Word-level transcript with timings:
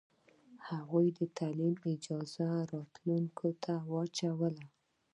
هغوی 0.69 1.07
د 1.19 1.21
تعلیم 1.37 1.75
اجازه 1.93 2.47
راتلونکې 2.73 3.51
ته 3.63 3.73
اچوله. 4.01 4.65